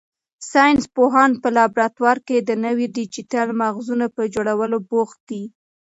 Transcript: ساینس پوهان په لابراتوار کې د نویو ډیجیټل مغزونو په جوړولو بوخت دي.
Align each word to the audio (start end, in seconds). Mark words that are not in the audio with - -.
ساینس 0.51 0.83
پوهان 0.95 1.31
په 1.41 1.47
لابراتوار 1.57 2.17
کې 2.27 2.37
د 2.41 2.49
نویو 2.65 2.93
ډیجیټل 2.97 3.47
مغزونو 3.61 4.05
په 4.15 4.21
جوړولو 4.33 4.77
بوخت 4.89 5.19
دي. 5.29 5.43